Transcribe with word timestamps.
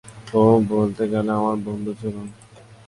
ওহ, 0.33 0.55
বলতে 0.69 1.03
গেলে 1.11 1.31
আমরা 1.31 1.55
বন্ধু 1.67 1.91
ছিলাম। 1.99 2.27